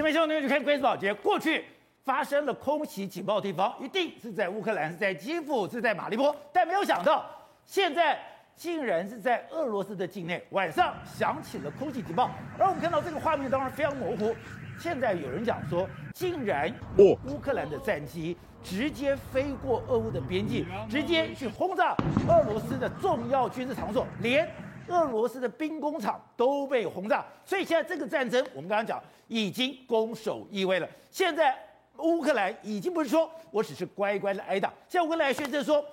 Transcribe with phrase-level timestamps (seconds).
[0.00, 1.62] 前面新闻就看关注宝杰，过去
[2.06, 7.26] 发生了空袭警报的地方，一定是在乌克兰，是在基辅，是在马利波，但没有想到，
[7.66, 8.18] 现在
[8.56, 14.34] 竟然是在俄罗斯的境内，晚上响起了空袭警报，而我们看到这个画面当然非常模糊。
[14.78, 21.94] 现在有人讲说，竟然乌克兰的战机直接飞过俄乌的边境，直接去轰炸
[22.26, 24.48] 俄罗斯的重要军事场所，连
[24.90, 27.24] 俄罗斯的兵工厂都被轰炸。
[27.44, 30.88] 所以现在这个战争，我们刚刚讲已经攻守易位了。
[31.10, 31.56] 现在
[31.98, 35.84] 乌克兰已经不是说我只是乖乖的挨打，现在乌克兰宣称说，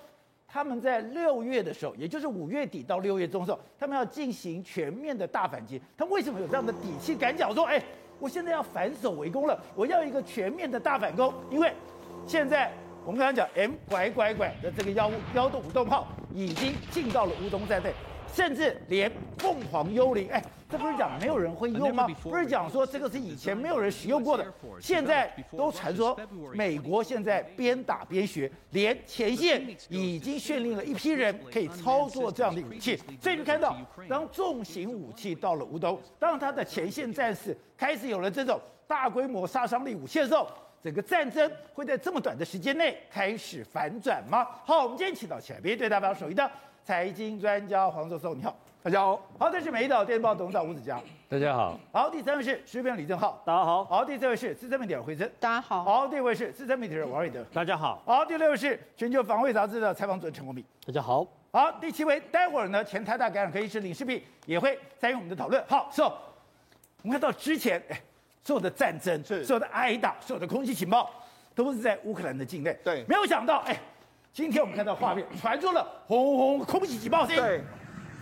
[0.46, 5.80] 他们在六月的时候，也就是五月底到六月中的时候，他们要进行全面的大反击。
[5.96, 7.82] 他们为什么有这样的底气敢讲说，哎？
[8.20, 11.72] 我现在要反守为攻了，我要一个全面的大反攻，因为
[12.26, 12.68] 现在
[13.04, 17.94] 我们刚刚讲 M 拐拐拐的这个幺幺洞五洞炮已经进到了乌东战队。
[18.32, 22.06] 甚至连凤凰幽灵，哎，这不是讲没有人会用吗？
[22.22, 24.46] 不是讲说这个是以前没有人使用过的，
[24.80, 26.18] 现在都传说
[26.54, 32.96] 美国现在边打边学，连前线已经训练了一批人可以操作这样的武器。
[33.20, 33.76] 所以你看到，
[34.08, 40.48] 当重型武器到了乌东，当他的前线战士开始有了这种大规模杀伤力武器的时候，
[40.82, 44.46] 整个战争会在这么短的时间内开始反转吗？
[44.64, 46.48] 好，我们今天请到前边对代表首义的。
[46.88, 49.20] 财经专家黄教授，你好，大家好。
[49.38, 51.78] 好，这是美丽岛电报董事长吴子嘉，大家好。
[51.92, 53.84] 好，第三位是时事评李正浩，大家好。
[53.84, 55.84] 好，第四位是资深媒体人惠珍，大家好。
[55.84, 58.02] 好，第五位是资深媒体人王瑞德，大家好。
[58.06, 61.26] 好，第六位是全球防卫杂志的采访主任陈国明，大家好。
[61.52, 65.62] 好，第七位，待会儿呢，前台大感染科医师林世璧也会参与我们的讨论。
[65.68, 66.04] 好，，So，。
[66.04, 68.00] 我们看到之前，哎，
[68.42, 71.10] 所有的战争，所有的挨打，所有的空袭情报，
[71.54, 72.74] 都是在乌克兰的境内。
[72.82, 73.78] 对，没有想到，哎。
[74.38, 77.64] 今天我们看到画面传出了轰轰空袭警报声，对，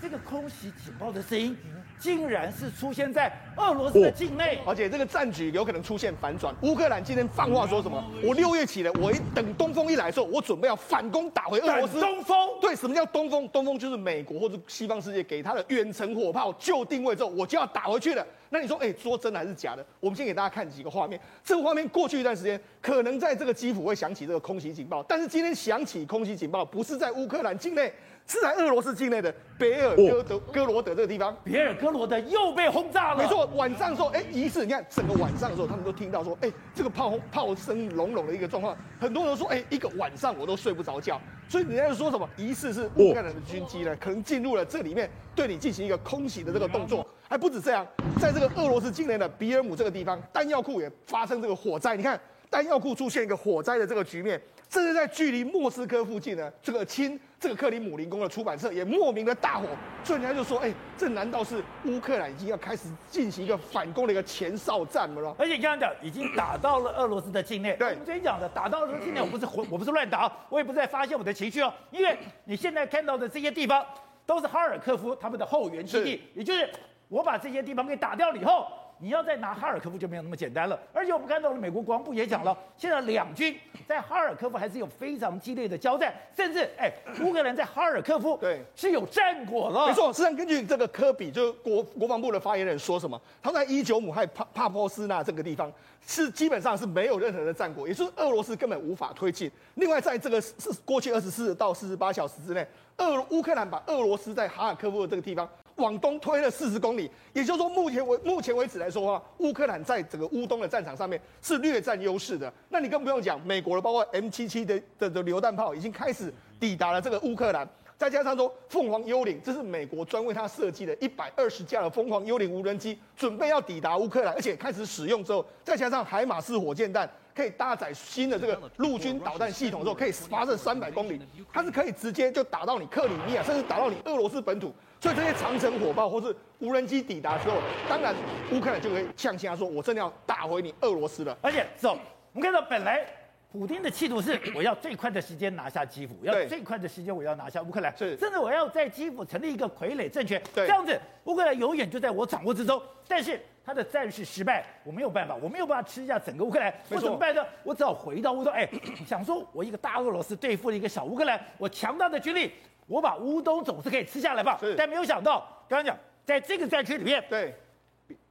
[0.01, 1.55] 这个空袭警报的声音，
[1.99, 6.55] 竟然是出现在俄罗斯的境内，而且这个战局有可能出现反转。
[6.63, 8.03] 乌克兰今天放话说什么？
[8.23, 12.01] 我六月起来，我一等东风一来的时候，我准备要反攻打回俄罗斯。
[12.01, 12.37] 东风？
[12.61, 13.49] 对，什么叫东风？
[13.49, 18.27] 东风就是美国或者西方世界给他的远程火炮，就定位之后，我就要打回去了。
[18.49, 19.85] 那你说，哎，说真的还是假的？
[19.99, 21.21] 我们先给大家看几个画面。
[21.43, 27.93] 这个画面过去一段时间，可能在这个基辅会响起这个空袭警报，但是今天响起空袭警报，不是在乌克兰境内，
[28.27, 31.37] 是在俄罗斯境内的别尔哥德哥罗德这个地方。
[31.45, 33.23] 别尔哥罗德又被轰炸了。
[33.23, 41.21] 没错，晚上的时候，哎，疑似你看整个晚上的时候，他们都听到说，哎，这个炮轰炮声隆隆的一个状况，很多人说，哎，一个晚上我都睡不着觉。
[41.49, 47.07] 所以人家就说什么，疑似是乌克兰的军机呢，可能进入了这里面，对你进行一个空袭的这个动作。
[47.29, 47.87] 还不止这样，
[48.21, 51.97] 在这个俄罗斯境内的比尔姆这个地方，弹药库也发生这个火灾。
[51.97, 52.21] 你看，
[52.51, 59.67] 弹药库出现一个火灾的这个局面，这是在距离莫斯科附近呢这个亲这个克里姆林宫的出版社也莫名的大火。
[60.03, 65.35] 所以人家就说，哎，这难道是乌克兰已经要开始进行一个反攻的一个前哨战了吗？
[65.39, 67.75] 而且刚刚讲，已经打到了俄罗斯的境内。
[67.75, 73.85] 对，我们之前讲的，打到俄罗斯境内，我不是我不是乱打，我也不是在发泄我的情绪哦，因为你现在看到的这些地方，
[74.25, 76.69] 都是哈尔科夫他们的后援基地，也就是。
[77.09, 78.67] 我把这些地方给打掉了以后，
[78.99, 80.79] 你要再拿哈尔科夫就没有那么简单了。
[80.93, 83.55] 而且我们看到了美国国防部也讲了，现在两军
[83.87, 86.91] 在哈尔科夫还是有非常激烈的交战，甚至哎，
[87.23, 89.89] 乌克兰在哈尔科夫对是有战果了。
[89.89, 95.71] 没错，实际上根据这个科比，就是国国防部的发言人说什么，他在伊久姆还有帕帕波斯纳这个地方
[96.07, 99.51] 是基本上是没有任何的战果，也就是俄罗斯根本无法推进。
[99.75, 100.53] 另外，在这个是
[100.85, 105.49] 过去二十四到四十八小时之内，俄乌克兰把俄罗斯在哈尔科夫的这个地方。
[105.77, 112.53] 往东推了四十公里，也就是说，目前为目前为止来说的话，乌克兰在整个乌东的战场上面是略占优势的。
[112.69, 131.21] 那你更不用讲，美国的包括 M 七七的的的榴弹炮已经开始抵达了这个乌克兰，再加上说凤凰幽灵，这是美国专为它设计的一百二十架的凤凰幽灵无人机，准备要抵达乌克兰，而且开始使用之后，再加上海马式火箭弹，可以搭载新的这个陆军导弹系统之后，可以发射三百公里，
[131.53, 134.73] 它是可以直接就打到你克里米亚，甚至打到你俄罗斯本土。
[135.01, 137.57] 所以这些长城火炮或是无人机抵达之后，
[137.89, 138.15] 当然
[138.53, 141.99] 乌克兰就可以呛下说：“我真的要打回你俄罗斯了。”而且，走，
[142.33, 143.07] 我们看到本来
[143.53, 152.83] 普京的企图是我要最快的时间拿下基辅，要最快的时间我要拿下乌克兰，是，甚至我要在基辅成立一个傀儡政权，这样子乌克兰永远就在我掌握之中。
[153.07, 157.45] 但是他的战事失败，我没有办法，我没有办法吃下整个乌克兰，我怎么办呢？
[157.63, 158.53] 我只好回到乌东。
[158.53, 158.69] 哎，
[159.07, 162.53] 想说我一个大俄罗斯对付了一个小乌克兰，我强大的军力。
[162.87, 164.59] 我把乌东总是可以吃下来吧？
[164.77, 167.55] 但没有想到，刚刚讲，在这个战区里面，对，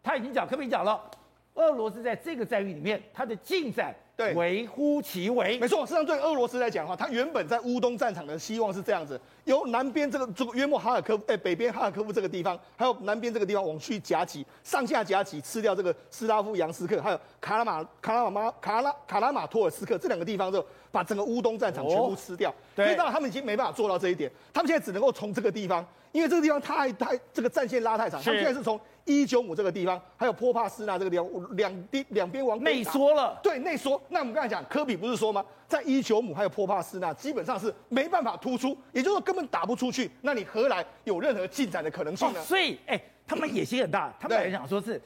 [0.01, 1.11] 他已经讲，可以讲了？
[1.55, 5.59] 俄罗斯在这个战役里面，他的进展对，微乎其微。
[5.59, 22.53] 没错，实际上对俄罗斯来讲的话，他原本在乌东战场的希望是这样子：由南边这个这个约莫哈尔科夫，哎，北边哈尔科夫这个地方，还有南边这个地方往去夹击，上下夹击，吃掉这个斯拉夫扬斯克，还有卡拉马卡拉马卡拉卡拉马托尔斯克这两个地方之后，把整个乌东战场全部吃掉。
[22.73, 25.85] 对，因为到他们已经没办法做到这一点，他们现在只能够从这个地方，
[26.15, 28.79] 因为这个地方太太这个战线拉太长，他们现在是从。
[29.07, 33.37] 伊久姆这个地方，还有波帕斯纳这个地方，两边两边往内缩了。
[33.43, 34.01] 对，内缩。
[34.09, 35.45] 那我们刚才讲，科比不是说吗？
[35.67, 40.09] 在伊久姆还有波帕斯纳，基本上是没办法突出，也就是说根本打不出去。
[40.21, 42.39] 那你何来有任何进展的可能性呢？
[42.39, 44.99] 哦、所以，哎、欸，他们野心很大，他们本来想说是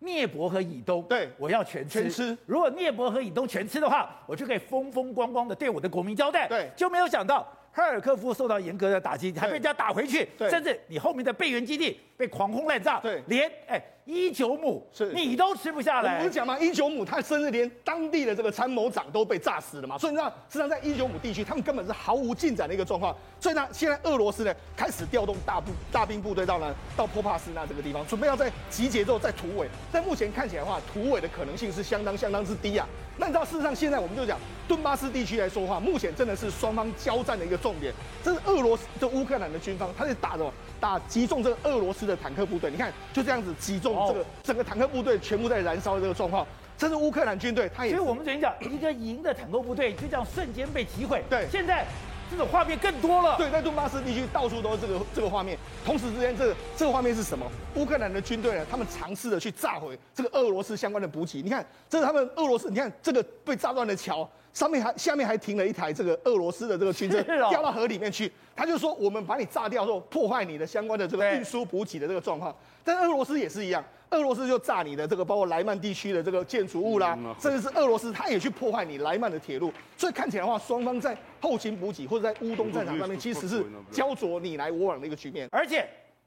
[0.00, 2.02] 聂伯和以东，对，我要全吃。
[2.02, 2.36] 全吃。
[2.46, 6.48] 如果聂伯和以东全吃的话，我就可以风风光光的对我的国民交代。
[6.48, 7.46] 对，就没有想到。
[7.74, 16.18] 哈尔科夫受到严格的打击，还被人家打回去，甚至你后面的备援基地被狂轰滥炸，对，连哎伊久姆是你都吃不下来。
[16.18, 16.58] 我不是讲吗？
[16.60, 23.16] 伊久姆他甚至连当地的这个参谋长都被炸死了嘛，所以你知道，实际上在一九姆地区，他们根本是毫无进展的一个状况。
[23.40, 29.66] 所以呢，现在俄罗斯呢开始调动大部大兵部队到呢到波帕斯纳这个地方，准备要在集结之后再突围。
[29.90, 32.86] 但目前看起来的话，突围的可能性是相当相当之低啊。
[33.16, 37.94] 那你知道，事实上现在我们就讲顿巴斯地区来说的话，目前真的是双方交战的一个重点。
[38.22, 40.52] 这是俄罗斯，这乌克兰的军方，他是打什么？
[40.80, 42.70] 打击中这个俄罗斯的坦克部队。
[42.70, 46.46] 你看，就这样子击中这个整个坦克部队，全部在燃烧的这个状况。
[46.76, 47.94] 这是乌克兰军队，他也。
[47.94, 51.22] 所以我们昨天讲，一个营的坦克部队就这样瞬间被击毁。
[51.30, 51.86] 对，现在。
[52.30, 53.36] 这种画面更多了。
[53.36, 55.56] 对，在顿巴斯地区到处都是这个这个画面。
[55.84, 57.46] 同时之间，这个这个画面是什么？
[57.74, 58.66] 乌克兰的军队呢？
[58.68, 61.42] 他们尝试着去炸毁这个俄罗斯相关的补给。
[61.42, 62.70] 你看，这是他们俄罗斯。
[62.70, 67.20] 你看这个被炸断的桥上面还下面还停了一台这个俄罗斯的这个军车，
[67.50, 68.30] 掉到河里面去。
[68.56, 72.54] 他就说：“我们把你炸掉之后，破坏你的相关的这个运输补给的这个状况。”
[72.84, 73.84] 但俄罗斯也是一样。
[74.10, 79.72] 俄罗斯就炸你的这个，包括莱曼地区的这个建筑物啦，甚至是俄罗斯，他也去破坏你莱曼的铁路。
[79.96, 85.48] 所以看起来的话，双方在后勤补给或者在乌东战场上面，其实是焦灼你来我往的一个局面。
[85.50, 85.84] 而且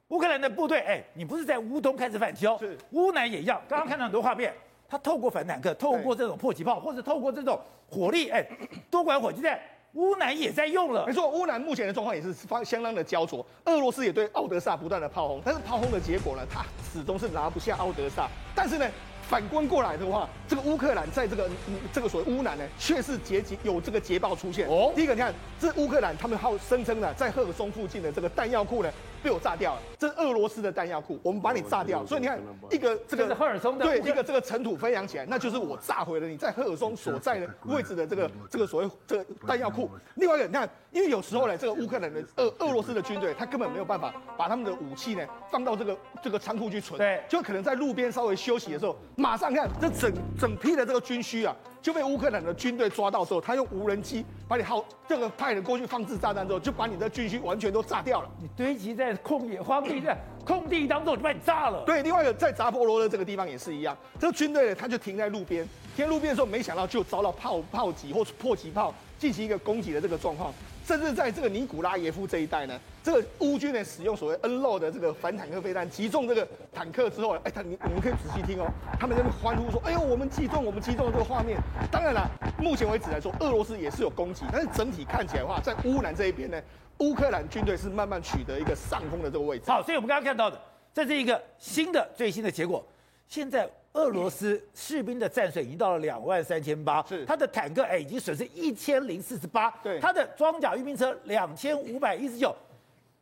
[0.09, 3.62] 乌克兰的部队，哎，你不是在乌东开始反击哦，是乌南也一样。
[3.69, 4.53] 刚刚看到很多画面，
[4.89, 8.48] 他透过反坦克，透过这种迫击炮，或者透过这种火力，哎，
[8.89, 9.60] 多管火箭弹。
[9.94, 13.44] 乌南也在用了，没错，乌南目前的状况也是方相当的焦灼。
[13.66, 16.63] 俄罗斯也对奥德萨不断的炮轰，但是炮轰的结果呢，他
[16.94, 18.28] 始终是拿不下奥德萨。
[18.54, 18.86] 但是呢，
[19.28, 21.50] 反观过来的话，这个乌克兰在这个
[21.92, 24.68] 这个所谓乌南呢，却是捷捷有这个捷报出现。
[24.68, 28.92] 哦，第一个你看，这乌克兰他们号声称呢，在赫尔松附近的这个弹药库呢。
[29.24, 32.06] 被我炸掉了，这是俄罗斯的弹药库，我们把你炸掉。
[32.06, 32.40] 所以你看，
[32.72, 39.90] 一个这个赫尔松的对一个这个尘土飞扬起来，那就是我炸毁了你在赫尔松所在的位置的这个这个所谓这个弹药库。
[40.16, 51.56] 另外一个，你看，因为有时候呢，这个乌克兰的俄俄罗斯的军队，他根本没有办法把他们的武器呢放到这个这个仓库去存，对，就可能在路边稍微休息的时候，马上看这整整批的这个军需啊。
[51.80, 58.30] 就被乌克兰的军队抓到之后，他用无人机把你号这个派人过去放置炸弹之后，就把你的军需完全都炸掉了。
[58.42, 61.84] 你堆积在空野荒地在空地当中，就把你炸了。
[61.86, 70.54] 对，另外一个在扎波罗的这个地方也是一样，这个军队呢，他就停在路边，停在路边的时候，没想到就遭到炮炮击或迫击炮进行一个攻击的这个状况。
[70.86, 78.66] 甚至在这个尼古拉耶夫这一带呢，这个乌军呢使用所谓 NLO 的这个反坦克飞弹击中这个坦克之后，哎，他你你们可以仔细听哦，
[78.98, 81.60] 他们在那欢呼说，哎呦，我们击中，我们击中了这个画面。
[81.92, 82.25] 当然了，
[82.58, 86.58] 目前为止来说，俄罗斯也是有攻击，但是整体看起来的话，在乌南这一边呢，
[86.99, 89.65] 乌克兰军队是慢慢取得一个上风的这个位置。
[89.69, 90.59] 好，所以我们刚刚看到的，
[90.94, 92.85] 这是一个新的最新的结果。
[93.27, 97.25] 现在俄罗斯士兵的战损已经到了两万三千八，是。
[97.25, 102.56] 他的坦克哎已经损失一千零四十八，对，他的装甲运兵车两千五百一十九，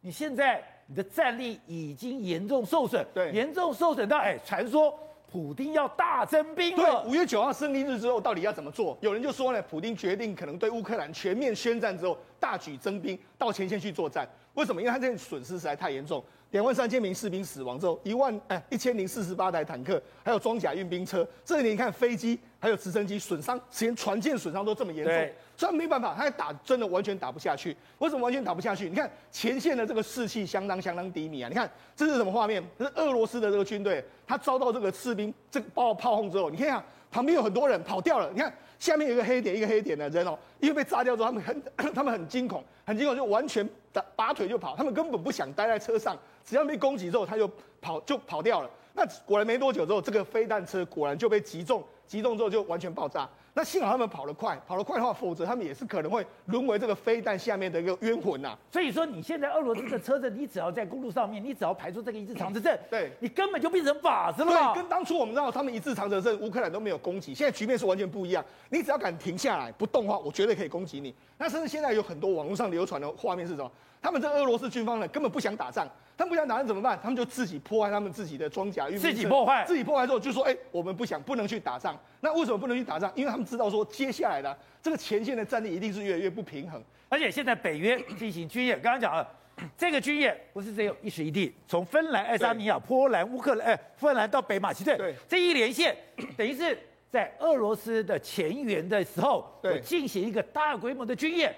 [0.02, 4.98] 你现在你的战力已经严重受损，对，严重受损到哎，传说
[5.32, 7.04] 普丁要大征兵了。
[7.04, 8.98] 对，五月九号胜利日之后到底要怎么做？
[9.02, 14.28] 有人就说呢，普丁决定可能对乌克兰全面宣战之后，大举征兵到前线去作战。
[14.54, 14.82] 为什么？
[14.82, 16.24] 因为他这损失实在太严重。
[16.52, 27.76] 两万三千名士兵死亡之后，一万哎一千零四十八台坦克，还有装甲运兵车，这里你看飞机还有直升机损伤，连船舰损伤都这么严重，所以没办法，他打真的完全打不下去。
[28.00, 28.90] 为什么完全打不下去？
[28.90, 31.50] 你看前线的这个士气相当相当低迷啊！
[31.50, 32.64] 你看这是什么画面？
[32.78, 38.30] 这是俄罗斯的这个军队，他遭到这个士兵这个爆炮轰之后，你看啊，旁边有很多人跑掉了。
[38.34, 46.18] 你看下面有一个黑点，一个黑点的人哦，因为被炸掉之后，他们很 他们很惊恐，很惊恐，就完全打拔腿就跑，他们根本不想待在车上。
[46.44, 47.50] 只要被攻击之后，他就
[47.82, 48.70] 跑就跑掉了。
[48.94, 53.28] 那果然没多久之后，这个飞弹车果然就被击中击中之后就完全爆炸。
[53.58, 58.60] 那幸好他们跑得快，跑得快的话，否则他们也是可能会沦为这个飞弹下面的一个冤魂呐、啊。
[58.70, 64.52] 所以说，你现在俄罗斯的车子，你只要在公路上面，你只要排出这个一字长蛇阵，对，你根本就变成靶子了。
[64.52, 68.44] 对，跟当初我们知道他们一字长蛇阵，乌克兰都没有攻击，现在局面是完全不一样。
[68.70, 71.16] 你只要敢停下来不动的话，我绝对可以攻击你。
[71.38, 73.72] 那甚至现在有很多网络上流传的画面是什么？
[74.02, 75.88] 他们这俄罗斯军方呢，根本不想打仗。
[76.18, 76.98] 他们不想打仗怎么办？
[77.04, 82.00] 他们就自己破坏他们自己的装甲运，自己破坏，自己破坏之后就说：“哎、欸，我们不想，不能去打仗。
[82.22, 83.12] 那为什么不能去打仗？
[83.16, 86.82] 因为他们知道说，接下来的这个前线的战力一定是越来越不平衡。
[87.10, 89.28] 而且现在北约进行军演，刚刚讲了，
[89.78, 95.96] 这个军演不是只有一时一地，从芬兰、爱沙尼亚、波兰、乌克兰，哎，芬兰到北马其顿，对，这一连线
[96.38, 96.78] 等于是
[97.12, 101.54] 在俄罗斯的前缘的时候，对，进行一个大规模的军演。”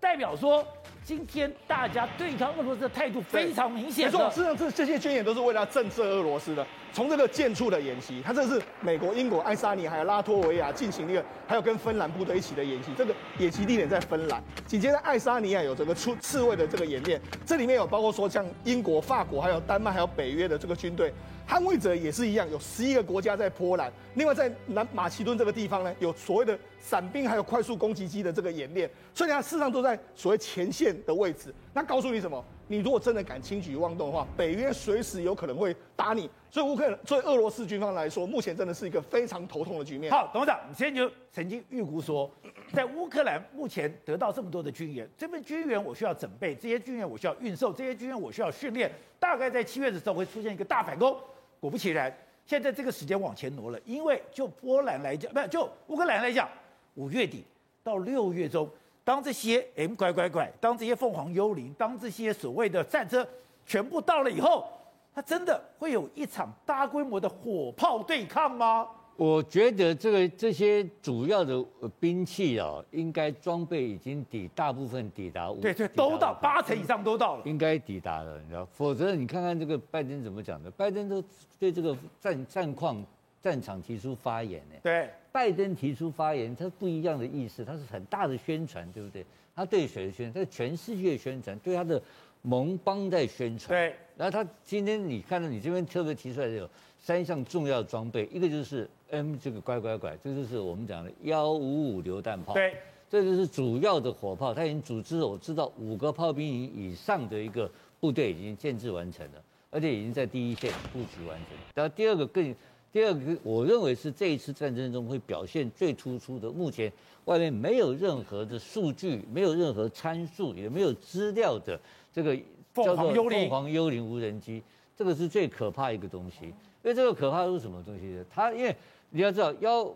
[0.00, 0.66] 代表说，
[1.04, 4.06] 今天大家对抗俄罗斯的态度非常明显。
[4.06, 6.66] 没错，事实上这这些军演都是为了震慑俄罗斯的。
[6.94, 12.92] 从这个舰处的演习，它这是美国、英国、爱沙尼亚还有拉脱维亚进行一个，还有跟芬兰部队一起的演习。
[12.96, 14.40] 这个演习地点在芬兰。
[14.64, 21.12] 紧接着爱沙尼亚有这个出刺猬的这个演练，这里面有包括说像英国、法国、还有丹麦、还有北约的这个军队。
[21.46, 23.92] 捍卫者也是一样，有十一个国家在波兰。
[24.14, 28.88] 另外在南马其顿这个地方呢，有所谓的伞兵，还有快速攻击机的这个演练。
[29.12, 31.52] 所以它事实上都在所谓前线的位置。
[31.74, 32.42] 那告诉你什么？
[32.74, 36.28] 你如果真的敢轻举妄动的话，北约随时有可能会打你。
[36.50, 40.10] 所以乌克兰，对俄罗斯军方来说，目前真的是一个非常头痛的局面。
[40.10, 42.28] 好，董事长，你先前就曾经预估说，
[42.72, 48.90] 在乌克兰目前得到这么多的军援，这份军援我需要准备，这些军援我需要运售，这些军援我需要训练，
[49.20, 51.16] 大概在七月的时候会出现一个大反攻。
[51.60, 52.12] 果不其然，
[52.44, 56.48] 现在这个时间往前挪了，因为就波兰来讲，不是就乌克兰来讲，
[56.94, 57.44] 五月底
[57.84, 58.68] 到六月中，
[59.04, 63.26] 当这些 M 拐拐拐，当这些凤凰幽灵，当这些所谓的战车
[63.66, 64.66] 全部到了以后，
[65.14, 68.88] 它真的会有一场大规模的火炮对抗吗？
[69.16, 71.64] 我觉得这个这些主要的
[72.00, 75.52] 兵器啊，应该装备已经抵大部分抵达。
[75.62, 78.66] 对对，都到八成以上都到了，应该抵达了，你知道？
[78.72, 80.68] 否则你看看这个拜登怎么讲的？
[80.68, 81.22] 拜登都
[81.60, 83.00] 对这个战战况、
[83.40, 84.74] 战场提出发言呢。
[84.82, 89.26] 对，拜登提出发言，他不一样的意思，他是很大的宣传，对不对？
[89.56, 90.44] 他对谁的宣传？
[90.44, 92.00] 他全世界宣传，对他的
[92.42, 93.68] 盟邦在宣传。
[93.76, 98.88] 对，然后他今天你看到你这边特别提出来的有三项重要装备，一个就是。
[99.10, 102.52] M 这个乖乖乖，这就是我们讲的幺五五榴弹炮。
[102.54, 102.74] 对，
[103.08, 104.52] 这就是主要的火炮。
[104.52, 111.56] 他已经组织了，我知道五个炮兵营以上的一个部队已经建制完成了，而且已经在第一线布局完成。
[111.74, 112.52] 然后第二个更，
[112.94, 116.48] 第二个我认为是这一次战争中会表现最突出的。
[116.48, 116.92] 目前
[117.24, 121.76] 外面没有任何的数据，没有任何参数，也没有资料的
[122.12, 122.36] 这个
[122.72, 124.62] 叫做凤凰幽灵无人机，
[124.96, 126.44] 这个是最可怕一个东西。
[126.44, 128.24] 因为这个可怕是什么东西呢？
[128.30, 128.72] 它因为
[129.10, 129.92] 你要知道，幺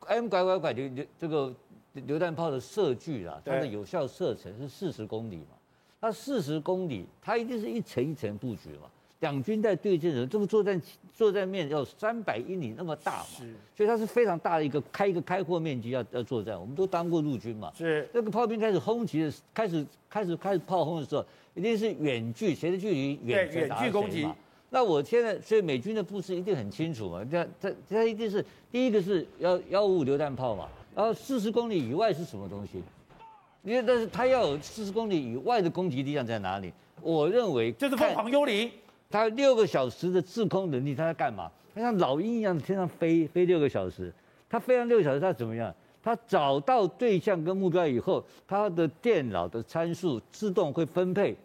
[0.00, 1.54] M 拐拐拐榴榴这个
[1.94, 5.56] 榴弹炮的射距啦，它的有效射程是四十公里嘛。
[6.02, 8.90] 它四十公里，它一定是一层一层布局嘛。
[9.22, 10.82] 两军在对阵的时候这个作战
[11.14, 16.60] 作战面要三百英里那么大嘛，是，所以它是非常大的一个开一个开阔面积要要作战。
[16.60, 18.08] 我们都当过陆军嘛，是。
[18.12, 21.24] 这个炮兵开始轰击的，开始开始开始炮轰的时候，
[21.54, 24.28] 一定是远距，谁的距离远远距攻击。
[24.70, 32.82] 那我现在，所以美军的布置一定很清楚嘛，这这这一定是第一个是幺幺五五榴弹炮嘛，然后四十公里以外是什么东西？
[33.62, 36.72] 因为但是它要有四十公里以外的攻击力量在哪里？
[37.00, 38.70] 我认为就是凤凰幽灵，
[39.12, 41.50] 它六个小时的制空能力，它在干嘛？
[41.74, 44.12] 它像老鹰一样天上飞飞六个小时，
[44.48, 45.72] 它飞上六个小时，它怎么样？
[46.02, 51.36] 它找到对象跟目标以后，它的电脑的参数自动会分配。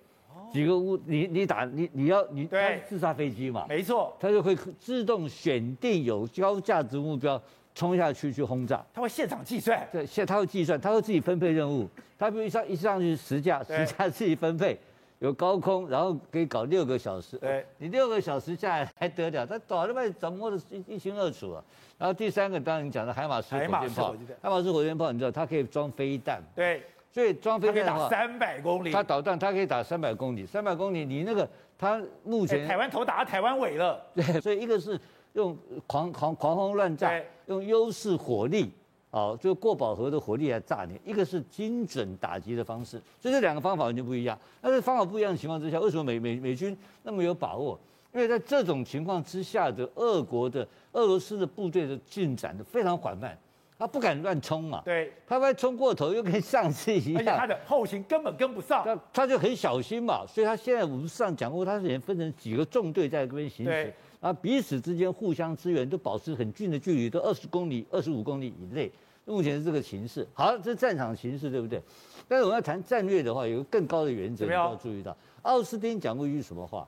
[0.51, 3.65] 几个物，你你打你你要你对自杀飞机嘛？
[3.67, 7.39] 没错，它就会自动选定有高价值目标
[7.75, 8.81] 冲下去去轰炸。
[8.93, 11.85] 它会现场计算，对，现它会计算，它会自己分配任务。
[12.17, 14.79] 它比如一上一上去十架，十架自己分配，
[15.19, 17.37] 有高空，然后可以搞六个小时。
[17.37, 19.45] 对，你六个小时下来还得了？
[19.45, 21.63] 他早就被掌握的一一清二楚啊。
[21.97, 26.41] 然后第三个，当然你讲的海马斯火箭炮，海马斯火箭炮，你知道它可以装飞弹。
[26.55, 26.83] 对。
[27.09, 28.91] 所以装飞弹的话，它可以打三百公里。
[28.91, 30.45] 它导弹，它可以打三百公里。
[30.45, 33.99] 三百公里，你那个它目前、欸、台湾头打到台湾尾了。
[34.13, 34.99] 对，所以一个是
[35.33, 35.57] 用
[35.87, 38.71] 狂狂狂轰乱炸，用优势火力，
[39.11, 43.01] 哦，就过饱和的火力来炸你；一个是精准打击的方式。
[43.19, 44.37] 所以这两个方法完全不一样。
[44.61, 47.79] 但是方法不一样的情况之下，为什么美美美军那么有把握？
[48.13, 53.37] 因为在这种情况之下的俄国的俄罗斯的部队的进展的非常缓慢。
[53.79, 68.91] 他不敢乱冲嘛，对，他万一冲过头又跟上次一样，而且他的后勤根本跟不上，他他就很小心嘛，所以他现在我们上讲过，他是分成几个纵队在这边行驶，啊，彼此之间互相支援，都保持很近的距离，都二十公里、二十五公里以内。
[69.25, 70.25] 目前是这个形势。
[70.33, 71.81] 好，这是战场形势，对不对？
[72.27, 75.15] 但是我们要谈战略的话，有个更高的原则，你要注意到。
[75.41, 76.87] 奥斯汀讲过一句什么话？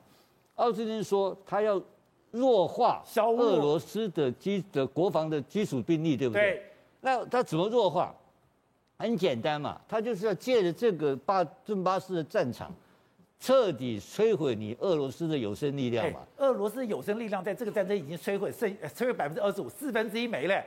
[0.54, 1.80] 奥斯汀说他要
[2.30, 6.42] 弱化俄罗斯的基的国防的基础兵力，对不对？
[6.42, 6.62] 对。
[7.02, 8.14] 那他怎么弱化？
[8.96, 12.70] 很简单嘛，他就是要借着这个巴顿巴斯的战场，
[13.40, 16.20] 彻底摧毁你俄罗斯的有生力量嘛。
[16.36, 20.62] 俄罗斯有生力量在这个战争已经摧毁，剩摧毁百分之二十五，四分之一没了。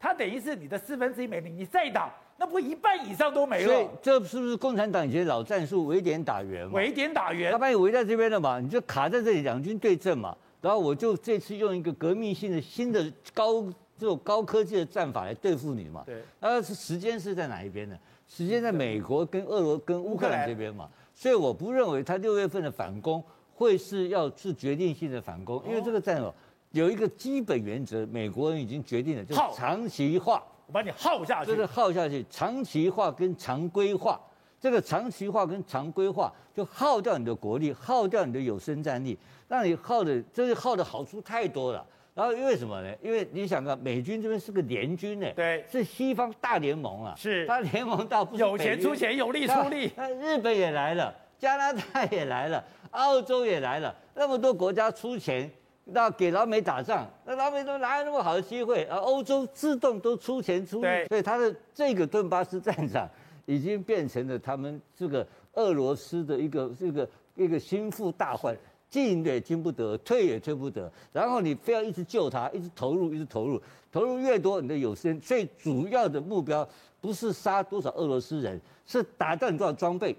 [0.00, 3.66] 它等于是你的四分之一没了，你再打，那不一半以上都没了。
[3.66, 6.72] 所以这是不是共产党以前老战术围点打援嘛？
[6.72, 10.34] 围点打援，他把你围在这边了嘛，你就卡在这里，两军对阵嘛。
[10.62, 13.62] 然后我就这次用一个革命性的新的高
[13.98, 16.04] 这种高科技的战法来对付你嘛。
[16.06, 16.22] 对。
[16.40, 17.98] 那是时间是在哪一边呢？
[18.26, 20.88] 时间在美国跟俄罗跟乌克兰这边嘛。
[21.18, 23.20] 所以我不认为他六月份的反攻
[23.52, 26.32] 会是要是决定性的反攻，因为这个战哦。
[26.70, 30.40] 有一个基本原则，美国人已经决定了，就是长期化。
[30.68, 32.24] 我把你耗下去，就是耗下去。
[32.30, 34.20] 长期化跟常规化，
[34.60, 41.84] 这个长期化跟常规化就耗掉你的国力，耗掉你的有生战力，让你耗的，这个耗的好处太多了。
[42.18, 42.92] 然后因为什么呢？
[43.00, 49.92] 因为你想看，美军这边是个联军呢，对，是西方大联盟啊，是，他联盟到不是有钱出钱，有力出力。
[49.96, 55.48] 那日本也来了，加拿大也来了，澳洲也来了，那么多国家出钱。
[55.90, 58.84] 那给老美打仗，那老美都哪有那么好的机会？
[58.90, 63.08] 而欧洲自动都出钱出力，所以他的这个顿巴斯战场
[63.46, 68.54] 已经变成了他们这个俄罗斯的一个这个一个心腹大患，
[68.90, 70.90] 进也进不得，退也退不得。
[71.12, 73.60] 然后你非要一直救他，一直投入，一直投入，
[73.92, 76.68] 投入越多，你的有生最主要的目标
[77.00, 80.16] 不是杀多少俄罗斯人，是打到你多少装备，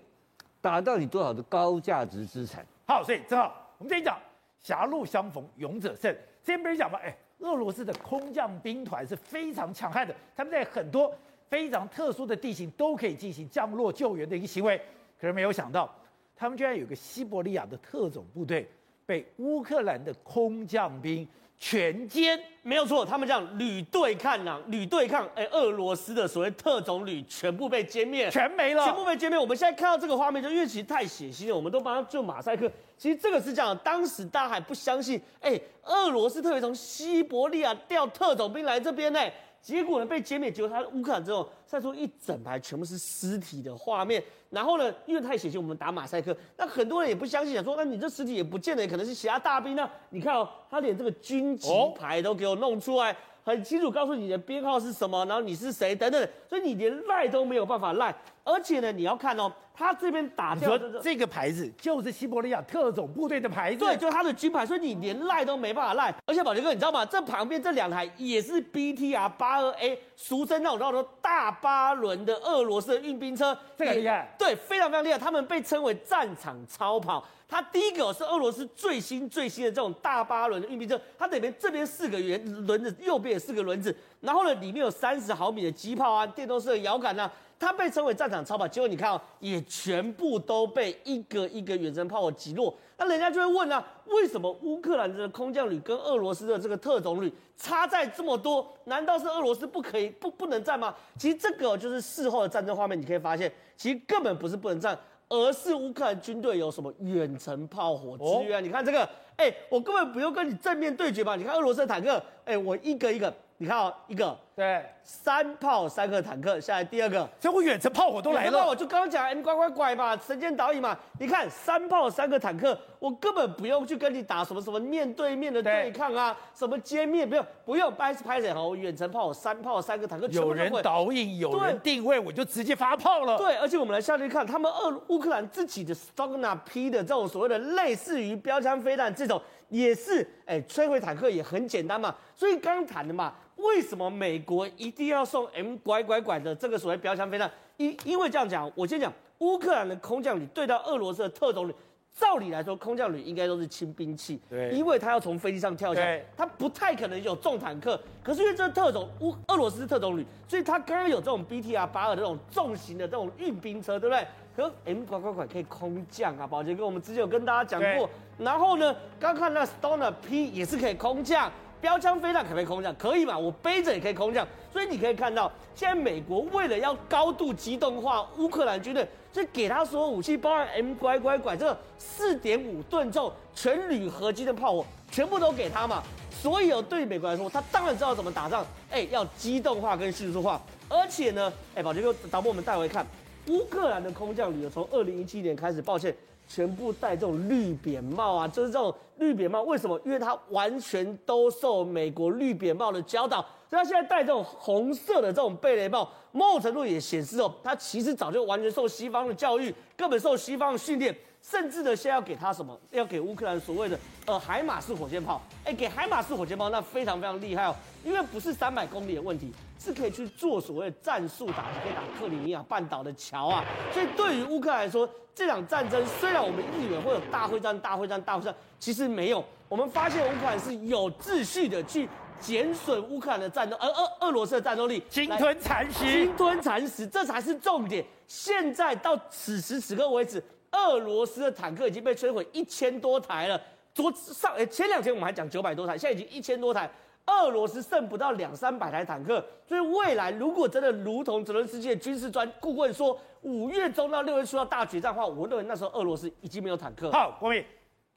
[0.62, 2.66] 打到你多少的高价值资产。
[2.86, 4.18] 好，所以正好我们这一讲。
[4.62, 6.14] 狭路相逢勇者胜。
[6.44, 11.10] 之前不是讲嘛，哎，俄罗斯的空降兵团是非常强悍的，他们在很多
[11.48, 14.78] 非常特殊的地形都可以进行降落救援的一个行为。
[15.18, 15.90] 可是没有想到，
[16.39, 18.65] 他们居然有个西伯利亚的特种部队
[19.05, 21.27] 被乌克兰的空降兵
[21.58, 22.39] 全歼。
[22.62, 29.38] 没有错，他们这样旅对抗啊，旅对抗，哎，俄罗斯的所谓特种旅全部被歼灭，全没了，全部被歼灭。
[29.38, 32.72] 我们现在看到这个画面，就因为其实太血腥了，我们都帮他做马赛克。
[32.98, 39.19] 其实这个是这样，当时大家还不相信，哎，俄罗斯特别从西伯利亚调特种兵来这边呢，
[39.62, 49.90] 结果呢被歼灭，结果他乌克兰之后晒出一整排全部是尸体的画面，然后呢，因为太血腥，我们打马赛克，那很多人也不相信，想说，那你这尸体也不见得可能是其他大兵呢？
[50.10, 53.16] 你看哦，他连这个军旗牌都给我弄出来。
[53.42, 58.16] 很清楚告诉你的编号是什么，然后你是谁等等，所以你连赖都没有办法赖。
[58.44, 66.13] 而且呢，你要看哦，他这边打掉的这个牌子就是西伯利亚特种部队的牌子，对，就是他的军牌，所以你连赖都没办法赖。
[66.25, 67.05] 而且宝杰哥，你知道吗？
[67.05, 75.18] 这旁边这两台也是 BTR 八二 A，俗称那种叫做大巴轮的俄罗斯的运兵车，这个厉害，对，非常非常厉害。
[75.18, 77.25] 他们被称为战场超跑。
[77.48, 88.67] 它第一个是俄罗斯最新最新的这种大巴轮的运兵车，它里面这边四个圆轮子，右边也四个轮子，然后呢，里面有三十毫米的机炮啊，电动式的摇杆啊，它被称为战场超跑。
[88.67, 92.74] 结果你看哦，也全部都被一个一个远程炮火击落。
[92.98, 98.67] 那人家就会问啊，为什么乌克兰的空降旅跟俄罗斯的这个特种旅差在这么多？
[98.85, 100.95] 难道是俄罗斯不可以不不能战吗？
[101.17, 104.98] 其实这个就是事后的战争画面，你可以发现，其实根本不是不能战。
[105.31, 108.63] 而是乌克兰军队有什么远程炮火支援？
[108.63, 111.35] 你看这个，哎，我根本不用跟你正面对决吧？
[111.35, 114.35] 你看俄罗斯的坦克，哎，我一个一个，你看哦，一个。
[114.55, 118.67] 对，三炮三个坦克，下来第二个，这我远程炮火都来了。
[118.67, 120.98] 我就刚刚讲，你乖乖拐嘛，神剑导引嘛。
[121.17, 133.37] 你看三炮三个坦克，我根本不用去跟你打什么什么面对面的对抗啊，什么歼灭，不用不用，拍是拍谁好，远程炮火三炮三个坦克，有人导引，有人定位，我就直接发炮了。
[133.37, 142.16] 对，而且我们来下去看，他们俄乌克兰自己的 Stogna P 的这种所谓的类似于标枪飞弹这种，也是哎摧毁坦克也很简单嘛。
[142.36, 143.34] 所以刚刚谈的嘛。
[143.62, 147.51] 为什么美国一定要送 M 拐拐拐的这个所谓标枪飞弹？
[147.75, 151.75] 因因为这样讲，我先讲乌克兰的空降旅对到俄罗斯的特种旅，
[152.18, 158.00] 照理来说，空降旅应该都是轻兵器，对，因为他要从飞机上跳下来，他不太可能有重坦克。
[158.24, 164.25] 可是因为这特种乌俄罗斯特种旅，所以他刚刚有这种 BTR 八二这种重型的这种运兵车，对不对？
[164.55, 168.09] 可 M 拐拐拐可以空降啊，宝杰哥，我们之前有跟大家讲过。
[168.38, 171.51] 然后呢，刚看那 Stoner P 也是可以空降。
[171.81, 172.94] 标枪飞弹可不可以空降？
[172.96, 173.38] 可以嘛？
[173.38, 174.46] 我背着也可以空降。
[174.74, 186.03] 所以你可以看到，现在美国为了要高度机动化乌克兰军队，就给他所有武器，包含 M 拐拐拐这个四点五吨重全铝合金的炮火，全部都给他嘛。
[186.29, 190.62] 所以哦，对于美国来说，他当然知道怎么打仗，哎，要机动化跟迅速化。
[190.90, 193.07] 而且呢，哎，宝杰哥导播我们带回看，
[193.50, 196.16] 乌克兰的空降旅从二零一七年开始，抱歉，
[196.48, 199.64] 全部戴这种绿扁帽啊，就是这种绿扁帽。
[199.64, 200.00] 为什么？
[200.05, 203.44] 因为他完全都受美国绿扁帽的教导。
[203.68, 212.75] 所以他现在戴这种红色的这种贝雷帽，某种程度也显示哦，他其实早就完全受西方的教育，根本受西方的训练，甚至呢，现在要给他什么？
[212.92, 223.63] 要给乌克兰所谓的呃海马式火箭炮，哎，给海马式火箭炮那非常非常厉害哦，因为不是三百公里的问题，是可以去做所谓战术打击，可以打克里米亚半岛的桥啊。
[223.92, 232.07] 所以对于乌克兰来说，这场战争虽然我们一直以为会有大会战、大会战、大会战，其实没有，我们发现乌克兰是有秩序的去。
[232.42, 238.01] 减损乌克兰的战斗，而俄俄罗斯的战斗力，鲸吞蚕食，鲸吞蚕食，这才是重点。
[238.29, 243.61] 现在到此时此刻为止，俄罗斯的坦克已经被摧毁一千多台了。
[243.94, 246.89] 昨上诶前两天我们还讲九百多台，现在已经一千多台。
[247.29, 257.11] 俄罗斯剩不到两三百台坦克，所以未来如果真的如同泽伦斯基的军事专顾问说，五月中到六月初要大决战的话，我认为那时候俄罗斯已经没有坦克。
[257.11, 257.63] 好，国民，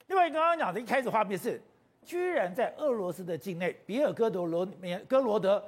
[0.06, 1.60] 另外刚刚讲的一开始画面是。
[2.04, 4.66] 居然在俄罗斯的境内，比尔哥德罗
[5.06, 5.62] 哥罗德，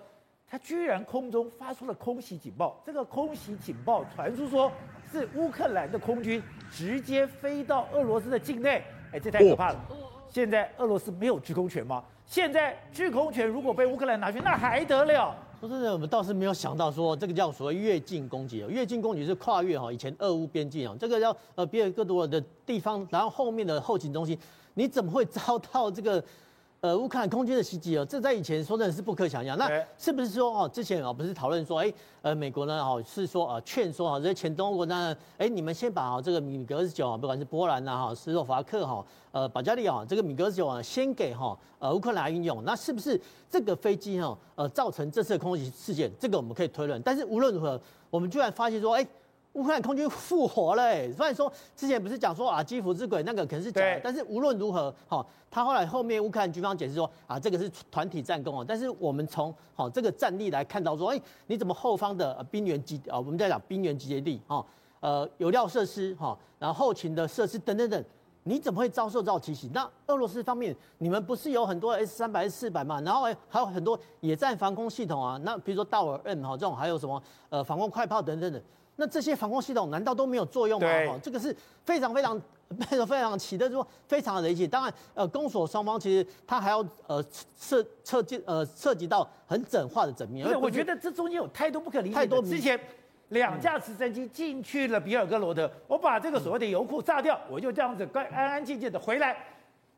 [0.49, 2.83] 他居然空中发出了空袭警报。
[2.85, 4.69] 这个空袭警报传出说
[5.13, 9.81] 是乌克兰的空军直接飞到俄罗斯的境内，哎，这太可怕了。
[10.29, 12.03] 现在俄罗斯没有制空权吗？
[12.27, 15.35] 现在制空权如果被乌克兰拿去，那还得了？
[15.61, 24.39] 说真的，我们倒是没有想到说这个叫所谓越境攻击哦，越境攻击是跨越哈以前俄乌边境啊，这个叫呃比尔哥德罗的地方，然后后面的后勤中心。
[24.77, 26.23] 你怎么会遭到这个，
[26.85, 28.05] 呃，乌克兰空军的袭击哦？
[28.05, 29.57] 这在以前说真的是不可想象。
[29.57, 42.63] 那是不是说哦，之前哦不是讨论说，哎，呃，美国呢哦是说啊劝说啊这些前东欧国呢，哎，你们先把啊这个米格二十九啊，不管是波兰呐哈、斯洛伐克哈、呃保加利亚这个米格二十九啊，先给哈呃乌克兰运用。
[42.65, 43.19] 那是不是
[43.49, 46.13] 这个飞机哈呃造成这次的空袭事件？
[46.21, 47.01] 这个我们可以推论。
[47.01, 49.07] 但是无论如何，我们居然发现说，哎。
[49.55, 64.65] 乌克兰空军复活了，哎，虽然说之前不是讲说啊基辅之鬼那个可能是假的，但是无论如何，哈，他后来后面乌克兰军方解释说啊这个是团体战功啊，但是我们从好这个战力来看到说，哎，你怎么后方的兵员集啊，我们在讲兵员集结地哈，
[64.99, 68.05] 呃，油料设施哈，然后后勤的设施等等等，
[68.43, 69.71] 你怎么会遭受到奇袭？
[69.73, 73.01] 那俄罗斯方面，你们不是有很多 S 三百、S 四百嘛？
[73.03, 78.61] 然后哎，还有很多野战防空系统啊，那比如说道尔 M 哈这种，还有什么呃防空快炮等等等。
[78.97, 80.89] 那这些防空系统难道都没有作用吗？
[81.09, 81.55] 哦，这个是
[81.85, 82.41] 非常非常
[82.89, 84.67] 非常非常奇的，说非常的雷奇。
[84.67, 87.25] 当然，呃，攻守双方其实他还要呃
[87.57, 90.47] 涉涉及呃涉及到很整化的整面。
[90.47, 92.15] 对，我觉得这中间有太多不可理解。
[92.15, 92.79] 太多之前
[93.31, 99.37] 两架直升机进去了比尔格罗德，我把这个所谓的油库炸掉，我就这样子安安安静静的回来，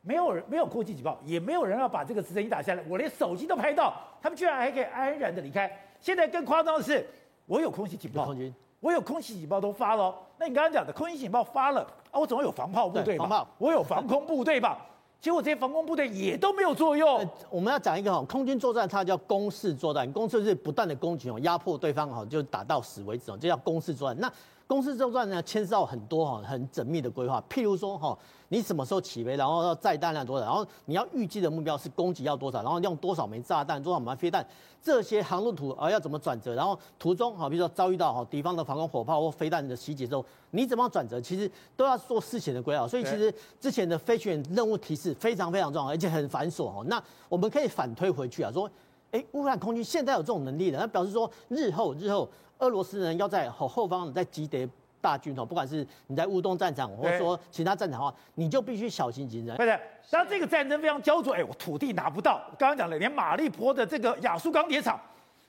[0.01, 5.71] 没有人没有空气警报，也没有人要把这个直升机打下来，我连手机都拍到，他们居然还可以安然的离开。
[5.99, 7.05] 现在更夸张的是，
[7.45, 8.25] 我有空袭警报。
[8.25, 13.47] 空军我有空袭警报都发了，那你刚刚讲的空袭警报发了啊，我总有防炮部队吧？
[13.57, 14.77] 我有防空部队吧？
[15.19, 17.17] 结果这些防空部队也都没有作用。
[17.17, 24.21] 呃、我们要讲一个哈，空军作战它叫攻势作战，攻势是不断的攻击哦，压迫对方哈，就打到死为止哦，这叫攻势作战。
[24.21, 24.31] 那
[24.67, 27.41] 攻势作战呢，牵涉到很多哈，很缜密的规划。
[27.49, 28.17] 譬如说哈，
[28.49, 34.45] 你什么时候起飞，然后要载弹量多少，然后你要预计的目标是攻击要多少，然后用多少枚炸弹，多少枚飞弹。
[34.83, 36.53] 这些航路图啊要怎么转折？
[36.53, 41.19] 然后途中哈，比如说遭遇到哈敌方的防空火炮或飞弹的袭击之后，你怎么转折？
[41.21, 42.85] 其实都要做事前的规划。
[42.85, 46.83] 所以其实之前的飞行员任务提示非常非常重要，而且很繁琐哈。
[46.87, 48.69] 那我们可以反推回去啊，说，
[49.11, 52.27] 哎，乌克兰空军现在有这种能力了，那表示说日后日后
[52.59, 54.67] 俄罗斯人要在后后方在集结
[54.99, 59.55] 大军哦，不管是你在乌东战场，或者说其他战场的话，你就必须小心谨慎。
[59.57, 59.79] 对的。
[60.09, 62.41] 当这个战争非常焦灼，哎，我土地拿不到。
[62.57, 64.99] 刚刚讲了，连马利坡的这个亚速钢铁厂，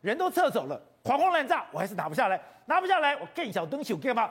[0.01, 4.31] 人都撤走了，狂轰滥炸，我还是拿不下来，拿不下来，我更小东西，我干嘛？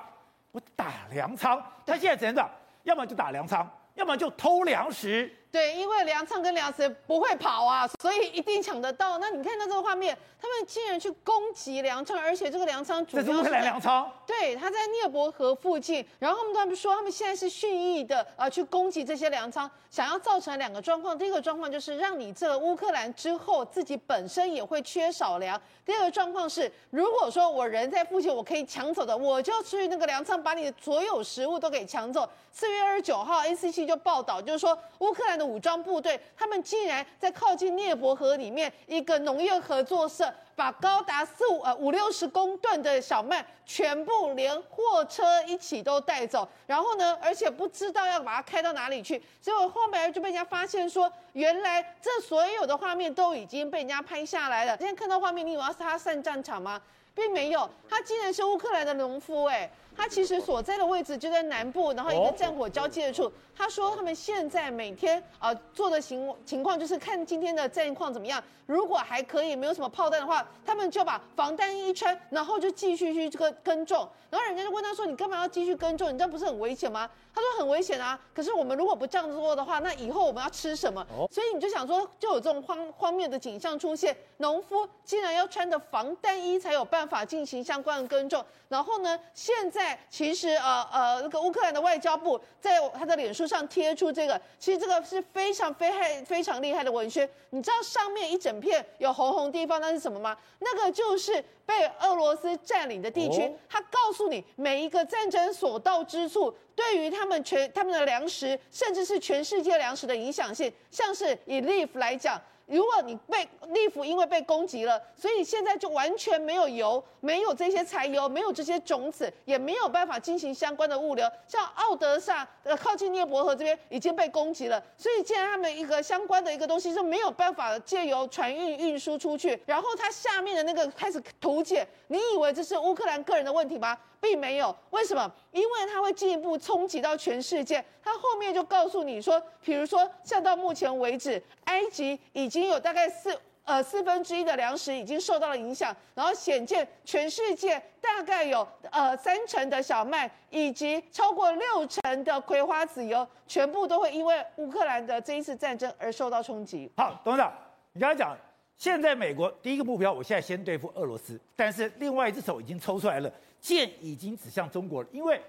[0.51, 1.61] 我打粮仓。
[1.85, 2.49] 他现在怎样？
[2.83, 5.33] 要么就打粮仓，要么就偷粮食。
[5.51, 9.17] 对，因为粮仓跟粮食不会跑啊，所以一定抢得到。
[9.17, 14.11] 那你看到这个画面，他们竟然去攻击粮仓，而且这个粮仓主要是在粮仓。
[14.25, 16.05] 对，他在涅伯河附近。
[16.19, 21.17] 然后他们他们说，他们现在是蓄意的啊、呃，去攻击这些粮仓，想要造成两个状况。
[21.17, 25.59] 第一个状况就是让你这个乌克兰之后自己本身也会缺少粮。
[25.85, 32.29] 第二个状况是，如果说我人在附近，我可以抢走的，我就去那个粮仓把你的所有食物都给抢走。
[32.51, 54.75] 四月二十九号，ACC 就报道，就是说乌克兰 的武装部队，他们竟然在靠近涅伯河里面一个农业合作社，把高达四五呃五六十公吨的小麦全部连货车一起都带走，然后呢，而且不知道要把它开到哪里去，结果后面就被人家发现说，原来这所有的画面都已经被人家拍下来了。
[54.77, 56.81] 今天看到画面，你以为是他上战场吗？
[57.17, 63.29] 并没有，他竟然是乌克兰的农夫，哎，他其实所在的位置就在南部，然后一个战火交界处。
[63.55, 74.07] 他说他们现在每天啊、呃、做的情情况就是看今天的战况怎么样，如果还可以，没有什么炮弹的话，他们就把防弹衣一穿，然后就继续去耕耕种。
[74.29, 76.13] 然后人家就问他说：“你干嘛要继续耕种？
[76.13, 88.45] 你这样不是很危险吗？”他说：“很危险啊，可是我们如果不这样做的话，那以后我们要吃什么？”所以你就想说，就有这种荒荒谬的景象出现，农夫竟然要穿着防弹衣才有办法进行相关的耕种。
[88.69, 93.47] 然后呢，现在其实呃呃那个乌克兰的外交部在他的脸书。
[93.47, 97.27] 上贴出这个，其实这个是非常非害非常厉害的文宣。
[97.51, 100.35] 你知道上面一整片有红红地方那是什么吗？
[100.59, 103.47] 那个就是被俄罗斯占领的地区。
[103.69, 110.73] 他告诉你每一个战争所到之处，对于他们全他们的粮食，甚至是全世界粮食的影响性。
[110.89, 112.41] 像是以 Lviv 来讲。
[112.67, 121.25] 如果你被利弗因为被攻击了，所以现在就完全没有油，没有这些柴油，没有这些种子，也没有办法进行相关的物流。
[121.47, 133.97] 像奥德萨呃靠近涅伯河这边已经被攻击了，所以既然他们一个相关的一个东西是没有办法借由船运运输出去，然后它下面的那个开始图解，你以为这是乌克兰个人的问题吗？
[134.19, 135.31] 并没有，为什么？
[135.51, 137.83] 因为它会进一步冲击到全世界。
[138.03, 156.91] 它后面就告诉你说，比如说，像到目前为止，埃及已经有大概四呃四分之一的粮食已经受到了影响，然后显见全世界大概有呃三成的小麦以及超过六成的葵花籽油，全部都会因为乌克兰的这一次战争而受到冲击。
[156.97, 157.53] 好，董事长，
[157.93, 158.37] 你刚才讲。
[158.79, 165.09] 现在美国第一个目标，我现在先对付俄罗斯，但是另外一只手已经抽出来了，剑已经指向中国了。
[165.11, 165.41] 因为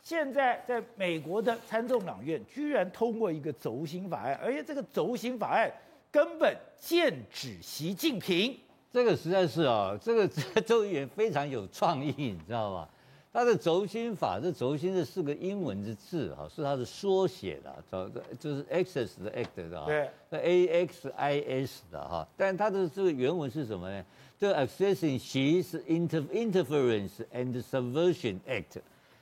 [0.00, 5.72] 现在在美国的参众两院居然通过一个轴心法案，而且这个轴心法案
[6.10, 8.58] 根本剑指习近平，
[8.92, 12.88] 这个实在是啊，这个这个周议员非常有创意，你知道吗？
[13.32, 24.04] 他的轴心法，这轴心这四个英文的字哈，是它的缩写的，找的就是 access 的 act 的哈，对，那 A X I S 的哈，但它的这个原文是什么呢？
[24.42, 25.16] 这 accessing
[25.62, 28.80] 是 inter interference and subversion act，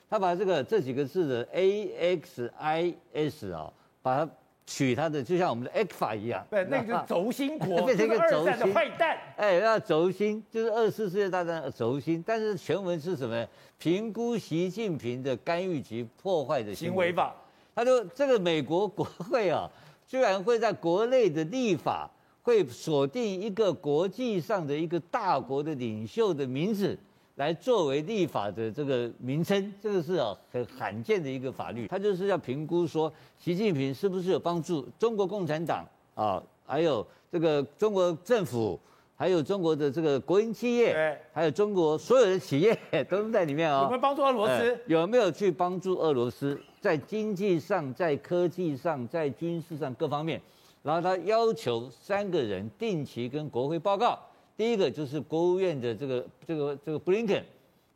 [0.08, 4.30] 他把这个这几个字的 A X I S 啊，把它。
[4.66, 9.18] 取它的，就像我们的 X 法一样，对，那个是轴心国， 变成一个轴心的坏蛋。
[9.36, 13.44] 哎，那轴心就是二次世界大战的轴心，但是全文是什么？
[13.78, 17.34] 评估习近平的干预及破坏的行为法。
[17.74, 19.68] 他说，这个美国国会啊，
[20.06, 22.08] 居然会在国内的立法
[22.42, 26.98] 会锁定一个国际上的一个大国的领袖的名字。
[27.36, 35.82] 来作为立法的这个名称，这个是啊很罕见的一个法律，他就是要评估说习近平是不是有帮助中国共产党
[36.14, 38.78] 啊，还有这个中国政府，
[39.16, 43.84] 还有中国的这个国营企业，对，还有中国所有的企业都是在里面啊。
[43.84, 44.78] 有没有帮助俄罗斯？
[44.86, 50.38] 有没有去帮助俄罗斯在经济上、在科技上、在军事上各方面？
[50.82, 54.18] 然后他要求三个人定期跟国会报告。
[54.56, 57.42] 第一个就是国务院的这个这个这个布林肯，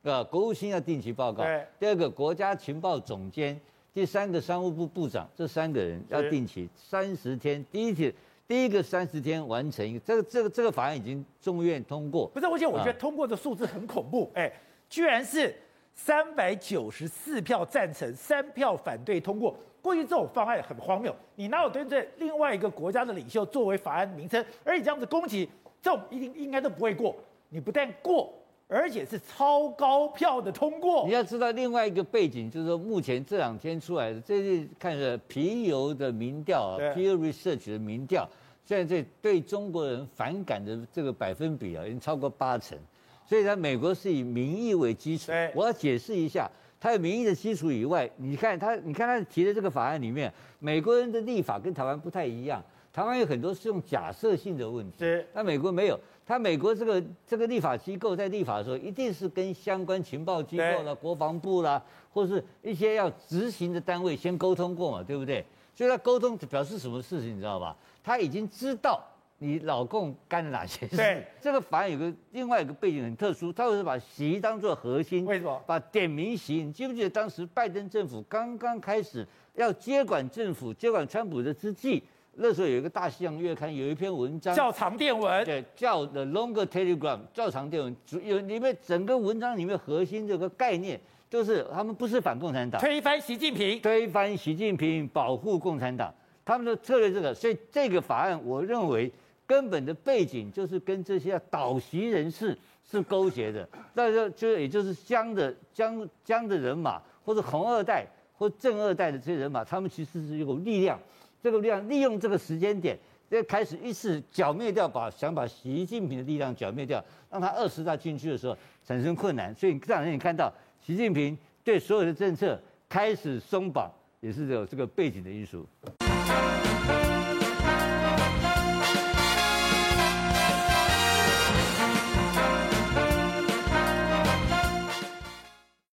[0.02, 1.42] 啊，国务卿要定期报告。
[1.44, 1.66] 对。
[1.78, 3.60] 第二个国家情报总监，
[3.92, 7.62] 第三个商务部部长，这三个人要定期三十天。
[7.70, 8.12] 第一天，
[8.48, 12.26] 第一个三十天完成一个，这个这个这个法案已经众院通过。
[12.28, 14.50] 不是，而且我觉得通过的数字很恐怖，哎，
[14.88, 15.54] 居然是
[15.94, 19.54] 三百九十四票赞成，三票反对通过。
[19.84, 25.46] 过去这种方案很荒谬，你哪有对这另外一个国家的领袖作为法案名称，而且这样子攻击？
[25.82, 27.14] 这种一定应该都不会过，
[27.50, 28.32] 你不但过，
[28.66, 31.04] 而且是超高票的通过。
[31.06, 38.26] 你要知道另外一个背景，就是说目前这两天出来的，这是看着皮尤的民调啊，Pew Research 的民调，
[38.64, 42.78] 现在这对中国人反感的这个百分比啊，已经超过八成。
[43.26, 45.32] 所以，在美国是以民意为基础。
[45.54, 46.50] 我要解释一下，
[46.84, 52.62] 它有民意的基础以外，你看他，你看他提的这个法案里面，美国人的立法跟台湾不太一样。
[52.92, 55.98] 台湾有很多是用假设性的问题，是，但美国没有。
[56.26, 65.42] 他美国这个这个立法机构在立法的时候，一定是跟相关情报机构啦、国防部啦，或是一些要执行的单位先沟通过嘛，对不对？
[65.74, 67.74] 所以他沟通表示什么事情，你知道吧？
[68.02, 69.02] 他已经知道
[69.44, 70.96] 你老共干了哪些事。
[70.96, 75.62] 对，这个法案有个另外一个背景很特殊，他会是把习当做核心，为什么？
[75.66, 82.02] 把点名习，你记不记得当时拜登政府刚刚开始要接管政府、接管川普的之际？
[82.37, 96.12] 那时候有一个大西洋月刊有一篇文章叫长电文，对，叫 The Longer Telegram，叫长电文，主有里面整个文章里面核心这个概念就是他们不是反共产党，推翻习近平，推翻习近平，保护共产党，
[96.44, 99.12] 他们的策略这个，所以这个法案我认为
[99.46, 110.98] 根本的背景就是跟这些倒习人士 是勾结的，那就就也就是江的江江的人马或者红二代或正二代的这些人马，他们其实是有力量。
[111.42, 112.98] 这个力量利用这个时间点，
[113.30, 119.54] 就开始一次剿灭掉，把想把习近平的力量剿灭掉，让他二十大进去的时候产生困难。
[119.54, 125.66] 所以这两天你看到习近平对所有的政策开始松绑，也是有这个背景的因素。